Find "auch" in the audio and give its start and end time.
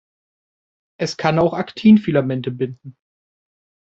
1.37-1.53